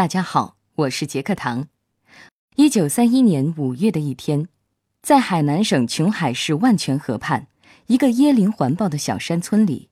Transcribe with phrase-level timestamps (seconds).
[0.00, 1.68] 大家好，我是杰克唐。
[2.56, 4.48] 一九三一年五月的一天，
[5.02, 7.48] 在海南省琼海市万泉河畔
[7.86, 9.90] 一个椰林环抱的小山村里，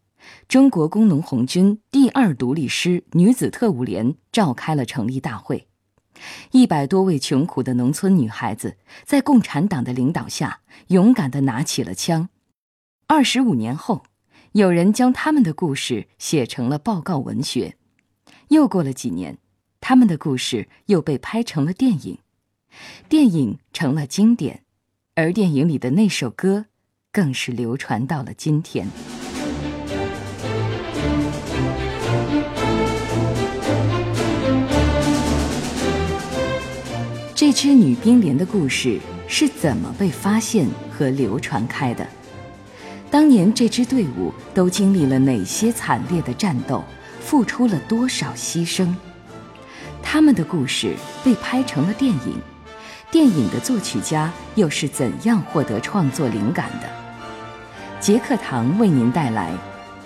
[0.49, 5.69] 中国工农红军第二独立师女子特务连召开了成立大会。
[6.53, 12.31] 一百多位穷苦的农村女孩子在共产党的领导下，勇敢地拿起了枪。
[13.07, 14.05] 二十五年后，
[14.53, 17.77] 有人将他们的故事写成了报告文学。
[18.49, 19.37] 又过了几年，
[19.81, 22.19] 他们的故事又被拍成了电影。
[23.09, 24.63] 电影成了经典，
[25.15, 26.67] 而电影里的那首歌，
[27.11, 28.87] 更是流传到了今天。
[37.35, 42.07] 这支女兵连的故事是怎么被发现和流传开的？
[43.11, 46.85] 当年这支队伍都经历了哪些惨烈的战斗，
[47.21, 48.95] 付出了多少牺牲？
[50.11, 52.41] 他们的故事被拍成了电影。
[53.11, 56.89] 电影的作曲家又是怎样获得创作灵感的？
[58.01, 59.53] 杰克唐为您带来《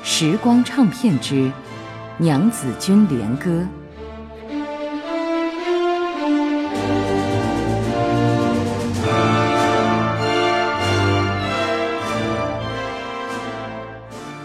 [0.02, 1.48] 时光唱片之
[2.18, 3.50] 娘子军连歌》。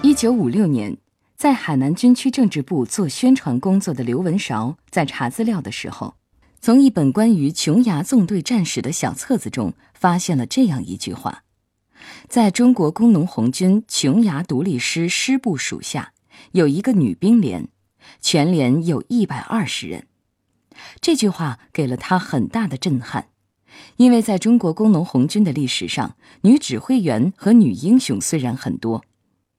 [0.03, 0.95] 一九五六年，
[1.37, 6.15] 在海南军区政治部做宣传工作的刘文韶，在查资料的时候。
[6.59, 11.43] 从一本关于琼崖纵队战史的小册子中，发现了这样一句话：
[12.27, 16.11] 在中国工农红军琼崖独立师师部属下，
[16.53, 17.67] 有一个女兵连，
[18.19, 20.07] 全连有一百二十人。
[20.99, 23.27] 这句话给了他很大的震撼，
[23.97, 29.05] 因为在中国工农红军的历史上，女指挥员和女英雄虽然很多，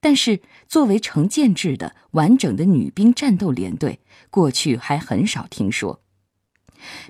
[0.00, 6.00] 但是作为成建制的完整的女兵战斗连队，过去还很少听说。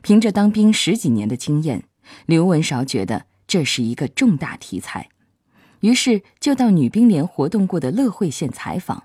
[0.03, 1.85] 凭着当兵十几年的经验，
[2.25, 5.11] 刘文韶觉得这是一个重大题材，
[5.81, 9.05] 于是就到女兵连活动过的乐惠县采访。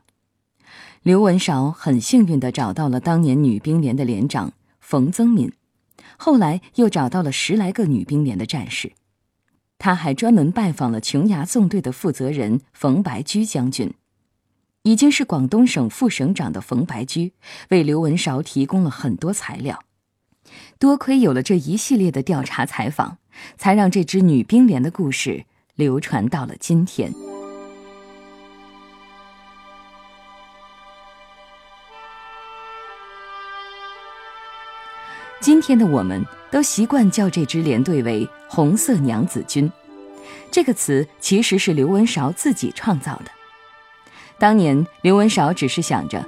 [1.02, 5.52] 刘文韶很幸运地找到了当年女兵连的连长冯增敏，
[6.16, 8.94] 后来又找到了十来个女兵连的战士。
[9.83, 13.94] 他还专门拜访了琼崖纵队的负责人冯白驹将军，
[14.83, 17.33] 已经是广东省副省长的冯白驹
[17.67, 19.83] 为刘文韶提供了很多材料。
[20.79, 23.17] 多亏有了这一系列的调查采访，
[23.57, 25.44] 才让这支女兵连的故事
[25.75, 27.13] 流传到了今天。
[35.41, 39.72] 今天的我们都习惯叫这支连队为“红色娘子军”，
[40.52, 43.31] 这个词其实是刘文韶自己创造的。
[44.38, 46.24] 当年刘文韶只是想着，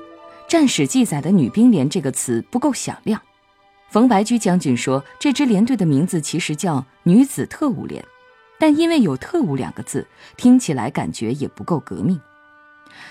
[0.47, 3.21] 战史记载的“女兵连”这个词不够响亮。
[3.91, 8.03] 冯白驹将军说：“这支连队的名字其实叫女子特务连，
[8.59, 12.19] 但因为有‘特务’两个字，听起来感觉也不够革命。”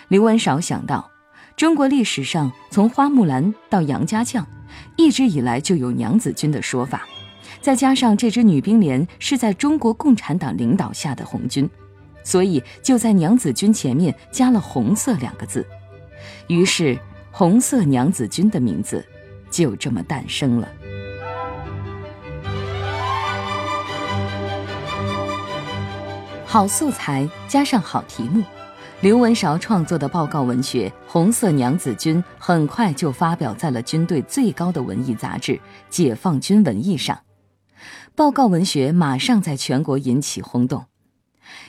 [0.09, 1.09] 刘文韶想到，
[1.57, 4.45] 中国历史上从花木兰到杨家将，
[4.97, 7.07] 一直以来就有娘子军的说法，
[7.61, 11.69] 再加上这支女兵连是在中国共产党领导下的红军，
[12.25, 15.65] 所以就在娘子军前面加了“红色”两个字，
[16.49, 16.99] 于是
[17.31, 19.05] “红色娘子军”的名字。
[19.51, 20.69] 就这么诞生了。
[26.45, 28.43] 好素材加上好题目，
[29.05, 35.53] 刘文韶创作的报告文学《红色娘子军》很快就发表在了军队最高的文艺杂志
[35.91, 37.21] 《解放军文艺》上。
[38.15, 40.87] 报告文学马上在全国引起轰动。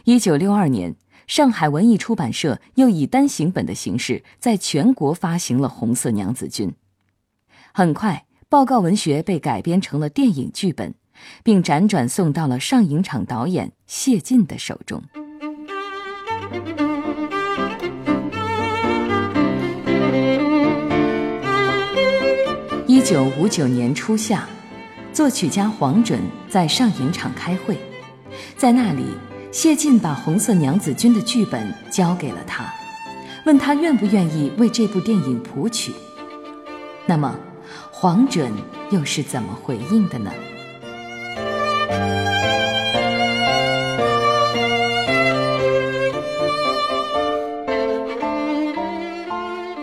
[0.05, 0.95] 一九六二年，
[1.27, 6.69] 上海文艺出版社又以单行本的形式在全国发行了《红色娘子军》。
[7.73, 10.95] 很快，报告文学被改编成了电影剧本，
[11.43, 15.03] 并辗转送到了上影厂导演谢晋的手中。
[23.05, 24.47] 九五九年初夏，
[25.13, 26.19] 作曲家黄准
[26.49, 27.77] 在上影厂开会，
[28.57, 29.05] 在那里，
[29.51, 32.65] 谢晋把《红色娘子军》的剧本交给了他，
[33.45, 35.93] 问他愿不愿意为这部电影谱曲。
[37.05, 37.37] 那么。
[37.91, 38.51] 黄准
[38.91, 40.31] 又是怎么回应的呢？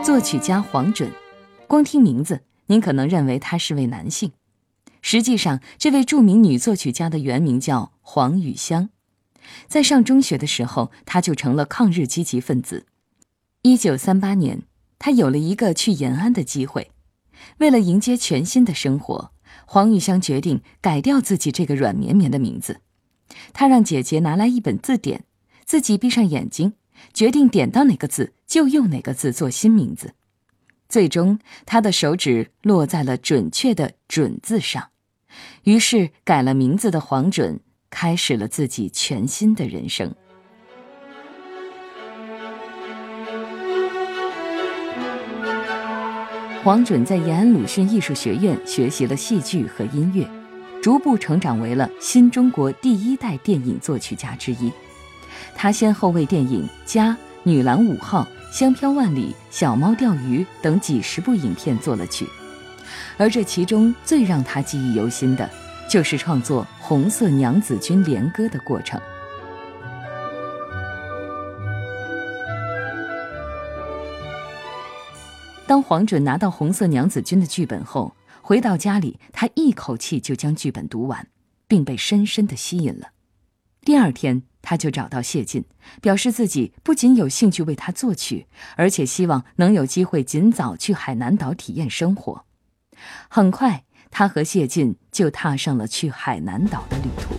[0.05, 1.11] 作曲家黄准，
[1.67, 4.33] 光听名字，您可能认为他是位男性。
[5.01, 8.91] 实际上，这位著名女作曲家的原名叫黄雨香。
[9.67, 12.87] 在上中学的时候，她就成了抗日积极分子。
[13.63, 14.63] 一九三八年，
[15.01, 16.93] 她有了一个去延安的机会。
[17.59, 19.33] 为了迎接全新的生活，
[19.67, 22.81] 黄雨香决定改掉自己这个软绵绵的名字。
[23.53, 25.25] 她让姐姐拿来一本字典，
[25.65, 26.75] 自己闭上眼睛，
[27.13, 30.15] 决定点到哪个字就用哪个字做新名字。
[30.93, 34.91] 最终，他的手指落在了准确的“准”字上，
[35.65, 40.15] 于是改了名字的黄准开始了自己全新的人生。
[46.63, 50.29] 黄准在延安鲁迅艺术学院学习了戏剧和音乐，
[50.83, 54.71] 逐步成长为了新中国第一代电影作曲家之一。
[55.55, 57.13] 他先后为电影《家》
[57.45, 58.25] 《女郎五号》
[58.57, 62.25] 《香飘万里》《小猫钓鱼》等几十部影片作了曲，
[63.17, 65.51] 而这其中最让他记忆犹新的，
[65.91, 69.01] 就是创作《红色娘子军连歌》的过程。
[75.67, 81.27] 当黄准拿到《红色娘子军》的剧本后，回到家里，他一口气就将剧本读完，
[81.67, 83.09] 并被深深的吸引了。
[83.81, 85.65] 第二天，他就找到谢晋，
[86.01, 92.45] 表示自己不仅有兴趣为他作曲，而且希望能有机会尽早去海南岛体验生活。
[93.29, 97.35] 很快，他和谢晋就踏上了去海南岛的旅途。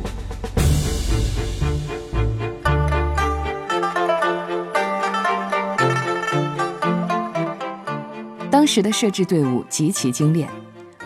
[8.51, 10.47] 当时的摄制队伍极其精炼，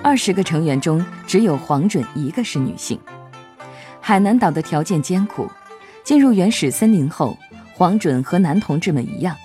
[0.04, 3.00] 二十个成员中只有黄准一个是女性。
[4.02, 5.50] 海南岛的条件艰苦，
[6.08, 7.38] 进入原始森林后，
[7.74, 9.36] 黄准和男同志们一样，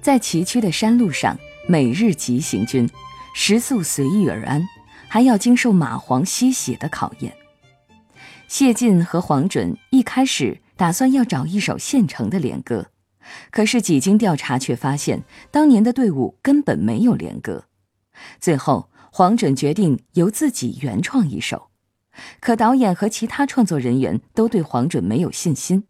[0.00, 1.38] 在崎岖的山路上
[1.68, 2.90] 每日急行军，
[3.36, 4.60] 食宿随遇而安，
[5.06, 7.32] 还要经受蚂蟥吸血的考验。
[8.48, 12.88] 谢晋和黄准一开始打算要找一首现成的连歌。
[13.52, 15.22] 可是几经调查，却发现
[15.52, 17.66] 当年的队伍根本没有连歌。
[18.40, 21.68] 最后，黄准决定由自己原创一首。
[22.40, 25.84] 可导演和其他创作人员都对黄准没有信心，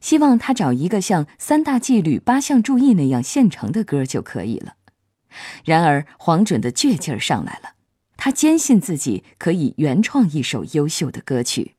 [0.00, 4.74] 希望他找一个像《三大纪律八项注意》那样现成的歌就可以了。
[5.64, 7.74] 然而，黄准的倔劲儿上来了，
[8.16, 11.74] 他坚信自己可以原创一首优秀的歌曲。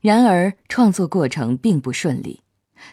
[0.00, 2.42] 然而，创作过程并不顺利，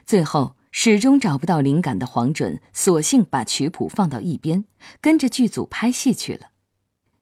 [0.05, 0.55] 最后。
[0.71, 4.65] 始终找不到灵感的黄准，索性把曲谱放到一边，
[5.01, 6.51] 跟着剧组拍戏去了。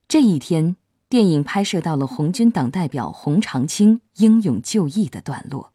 [0.06, 0.76] 这一天，
[1.08, 5.72] 电影拍摄到了红军党代表洪长青英勇就义的段落。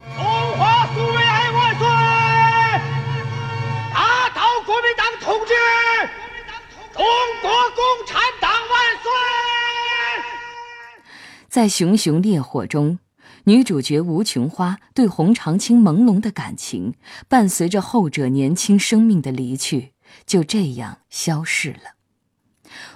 [11.53, 12.97] 在熊熊烈火中。
[13.43, 16.95] 女主角吴琼花对洪长青朦胧的感情，
[17.27, 19.93] 伴随着后者年轻生命的离去，
[20.25, 21.93] 就这样消逝了。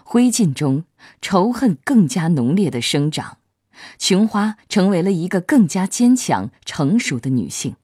[0.03, 0.85] 灰烬中，
[1.21, 3.37] 仇恨更加浓烈的生长，
[3.99, 7.75] 琼花成为了一个更加坚强、成熟的女性。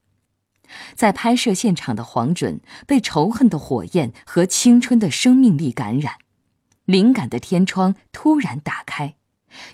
[0.95, 6.15] 在拍摄现场的黄准被仇恨的火焰和青春的生命力感染，
[6.85, 9.13] 灵感的天窗突然打开，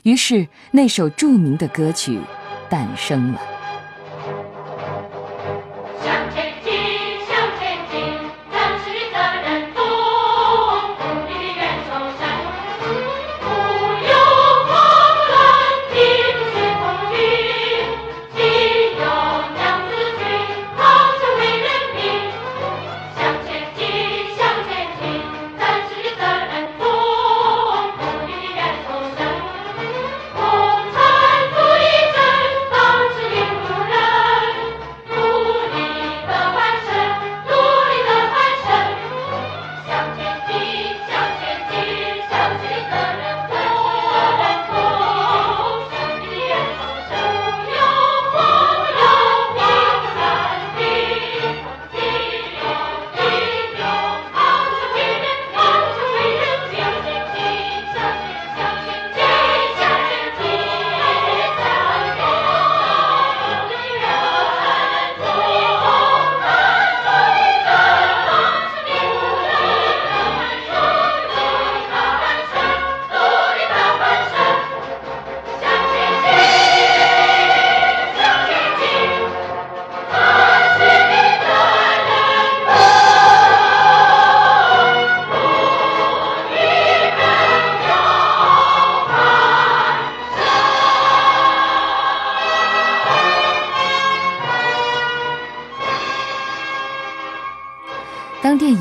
[0.03, 2.19] 于是那首著名的歌曲。
[2.69, 3.58] 诞生了。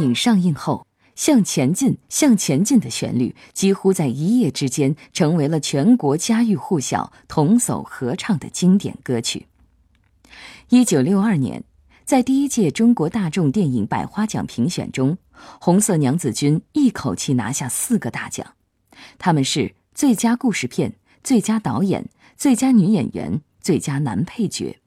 [0.00, 9.46] 影上映后，向前进，向前进”的旋律，几乎在一夜之间成为了全国家喻户晓、童叟合唱的经典歌曲。
[10.68, 11.64] 一九六二年，
[12.04, 15.12] 在第一届中国大众电影百花奖评选中，
[15.60, 18.54] 《红色娘子军》一口气拿下四个大奖，
[19.18, 24.78] 他们是最佳故事片、最佳导演、最佳女演员、最佳男配角。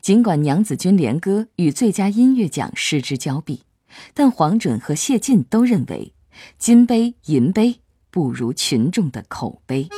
[0.00, 3.62] 尽管《娘子军连歌》与最佳音乐奖失之交臂，
[4.14, 6.12] 但黄准和谢晋都认为，
[6.58, 9.88] 金杯银杯不如群众的口碑。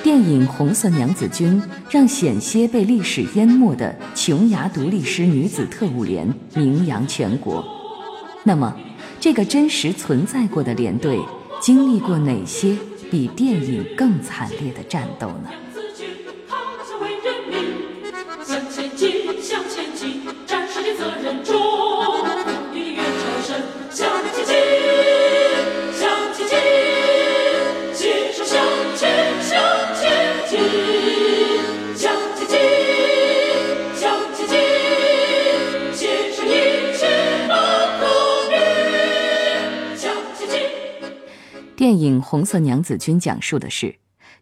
[0.02, 7.77] 《电影红色娘子军》让险些被历史淹没的琼崖独立师女子特务连名扬全国。
[8.48, 8.74] 那么，
[9.20, 11.20] 这个真实存在过的连队，
[11.60, 12.74] 经历过哪些
[13.10, 15.50] 比电影更惨烈的战斗呢？
[41.78, 44.00] 电影《红色娘子军》讲述的是，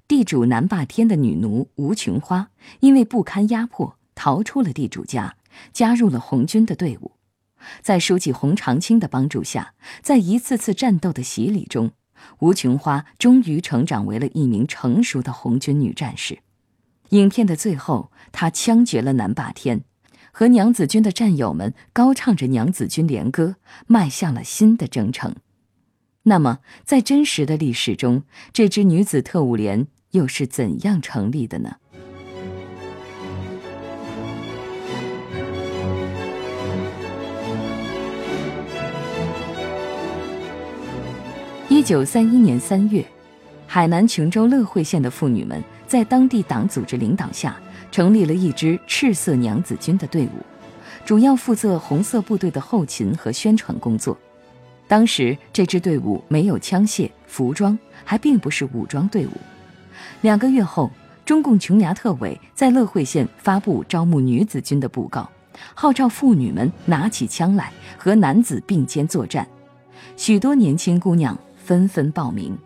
[0.09, 2.49] 地主南霸天的女奴吴琼花，
[2.81, 5.37] 因为不堪压迫，逃出了地主家，
[5.71, 7.13] 加入了红军的队伍。
[7.83, 11.91] 在书记洪长青的帮助下，在一次次战斗的洗礼中，
[12.39, 16.39] 吴琼花终于成长为了一名成熟的红军女战士。
[17.11, 19.83] 影片的最后，她枪决了南霸天，
[20.33, 25.37] 和娘子军的战友们高唱着娘子军连歌，迈向了新的征程。
[26.29, 31.77] 那么，在真实的历史中，这支女子特务连又是怎样成立的呢？
[41.69, 43.07] 一九三一年三月，
[43.69, 47.57] 海南琼州乐会县的妇女们在当地党组织领导下，
[47.93, 50.45] 成立了一支赤色娘子军的队伍，
[51.05, 54.19] 主要负责红色部队的后勤和宣传工作。
[54.89, 59.31] 当时这支队伍没有枪械、服装，还并不是武装队伍。
[60.21, 60.91] 两个月后，
[61.25, 65.29] 中共琼崖特委在乐会县发布招募女子军的布告，
[65.75, 69.47] 号召妇女们拿起枪来和男子并肩作战。
[70.17, 72.57] 许多年轻姑娘纷纷报名。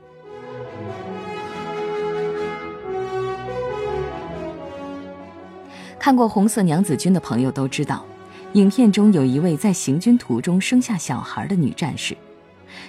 [5.99, 8.05] 看过《红色娘子军》的朋友都知道。
[8.54, 12.16] 影片中有一位在行军途中生下小孩的女战士，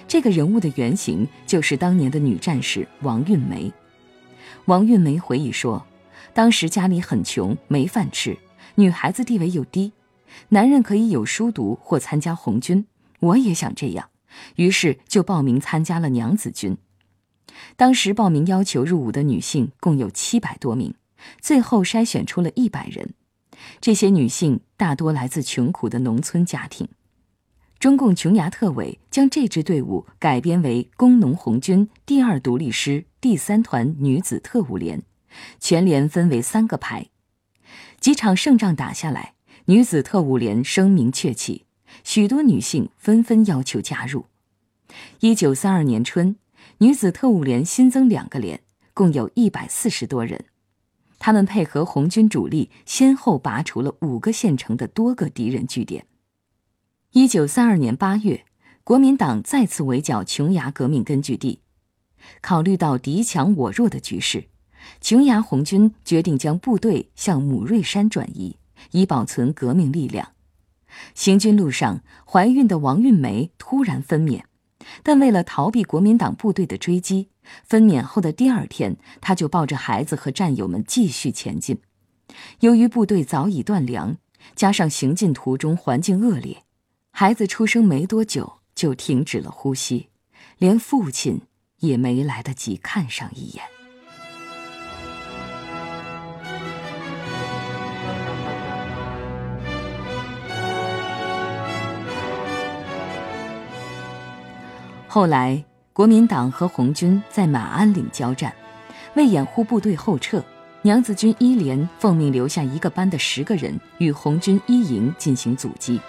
[0.08, 3.72] 这个人物的原型就是当年的女战士王运梅。
[4.64, 5.86] 王运梅回忆说，
[6.34, 8.36] 当时家里很穷，没饭吃，
[8.74, 9.92] 女孩子地位又低，
[10.48, 12.84] 男人可以有书读或参加红军，
[13.20, 14.10] 我也想这样，
[14.56, 16.76] 于是就报名参加了娘子军。
[17.76, 20.92] 当时报名要求入伍的女性共有七百多名，
[21.40, 23.14] 最后筛选出了一百人。
[23.80, 26.88] 这些女性大多来自穷苦的农村家庭。
[27.78, 35.02] 中共琼崖特委将这支队伍改编为工农红军第二独立师第三团女子特务连，
[35.58, 37.08] 全连分为三个排。
[37.98, 41.64] 几场胜仗打下来，女子特务连声名鹊起，
[42.04, 44.26] 许多女性纷纷要求加入。
[45.20, 46.36] 一九三二年春，
[46.78, 48.60] 女子特务连新增两个连，
[48.94, 50.44] 共有一百四十多人。
[51.24, 56.04] 他们配合红军主力，先后拔除了五个县城的多个敌人据点。
[57.12, 58.44] 一九三二年八月，
[58.82, 61.60] 国民党再次围剿琼崖革命根据地。
[62.40, 64.48] 考虑到敌强我弱的局势，
[65.00, 68.56] 琼崖红军决定将部队向母瑞山转移，
[68.90, 70.32] 以保存革命力量。
[71.14, 74.42] 行军路上，怀孕的王运梅突然分娩，
[75.02, 77.28] 但为了逃避国民党部队的追击。
[77.64, 81.80] 分娩后的第二天，他就抱着孩子和战友们继续前进。
[82.60, 84.16] 由于部队早已断粮，
[84.54, 86.62] 加上行进途中环境恶劣，
[87.10, 90.08] 孩子出生没多久就停止了呼吸，
[90.58, 91.42] 连父亲
[91.80, 93.81] 也没来得及看上一眼。
[105.12, 105.62] 后来。
[105.92, 108.50] 国民党和红军在马鞍岭交战，
[109.14, 110.42] 为掩护部队后撤，
[110.80, 116.00] 娘子军一连奉命留下一个班的十个人与红军一营进行阻击。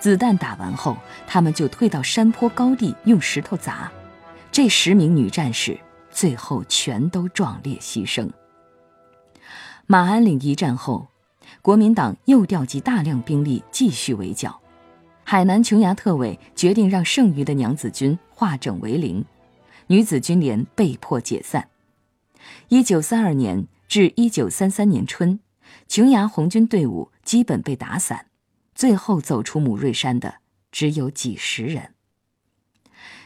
[0.00, 0.96] 子弹打完后，
[1.28, 3.88] 他们就退到山坡高地用石头砸。
[4.50, 5.78] 这十名女战士
[6.10, 8.28] 最后全都壮烈牺牲。
[9.86, 11.06] 马鞍岭一战后，
[11.62, 14.60] 国民党又调集大量兵力继续围剿。
[15.24, 19.24] 海南琼崖特委决定让剩余的娘子军化整为零，
[19.86, 21.68] 女子军连被迫解散。
[22.68, 25.40] 一九三二年至一九三三年春，
[25.88, 28.26] 琼崖红军队伍基本被打散，
[28.74, 30.36] 最后走出母瑞山的
[30.70, 31.94] 只有几十人。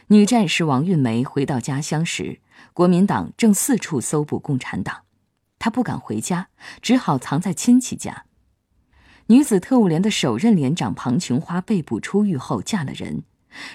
[0.07, 2.39] 女战士王运梅回到家乡时，
[2.73, 5.03] 国民党正四处搜捕共产党，
[5.59, 6.47] 她不敢回家，
[6.81, 8.25] 只好藏在亲戚家。
[9.31, 13.21] 女子特务连的首任连长庞琼花被捕出狱后嫁了人，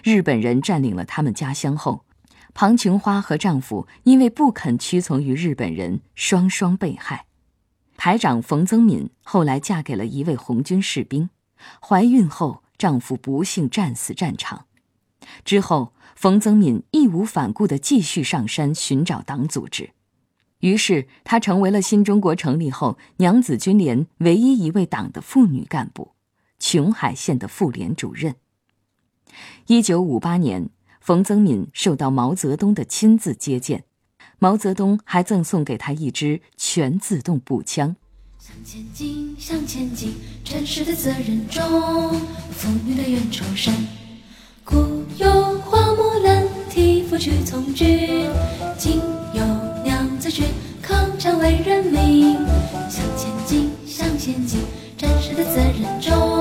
[0.02, 2.04] 日本人占领了他们家乡后，
[2.54, 7.26] 庞琼花和丈夫因为不肯屈从于日本人，双双被害。
[7.96, 11.30] 排长冯增敏后来嫁给了一位红军士兵，
[11.80, 14.66] 怀孕后丈夫不幸战死战场，
[15.44, 15.92] 之后。
[16.16, 19.90] 冯增敏义无反顾地继续上山寻找党组织，
[20.64, 26.12] 于是她成为了新中国成立后娘子军连唯一一位党的妇女干部，
[26.58, 28.36] 琼海县的妇联主任。
[29.66, 30.70] 一九五八年，
[31.02, 33.84] 冯增敏受到毛泽东的亲自接见，
[34.38, 37.94] 毛泽东还赠送给她一支全自动步枪。
[38.38, 41.62] 向前进，向前进，战士的责任重，
[42.50, 43.74] 妇女的冤仇深。
[44.64, 48.30] 古有花木兰替父去从军，
[48.78, 48.98] 今
[51.24, 52.36] 成为人民。
[52.90, 54.60] 向前进，向前进，
[54.98, 56.33] 战士的责任重，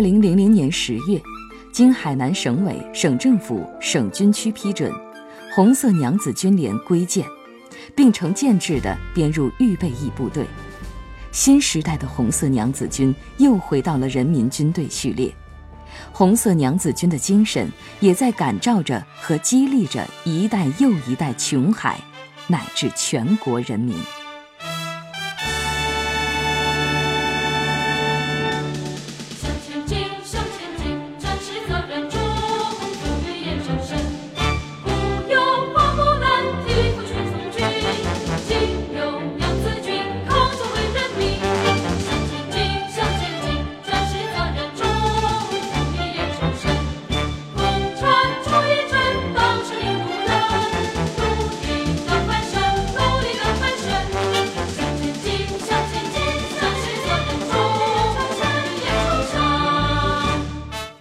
[0.00, 1.20] 二零零零年十月，
[1.70, 4.90] 经海南省委、省政府、省军区批准，
[5.54, 7.22] 红色娘子军连归建，
[7.94, 10.46] 并成建制的编入预备役部队。
[11.32, 15.30] 新时代的红色娘子军又回到了人民军队序列。
[16.10, 22.00] 红色娘子军的精神，也在感召着和激励着一代又一代琼海，
[22.46, 23.94] 乃至全国人民。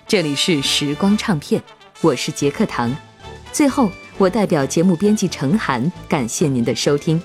[0.09, 1.61] 这里是时光唱片，
[2.01, 2.91] 我是杰克唐。
[3.53, 7.21] 最后，我代表节目编辑程涵，感谢您的收听。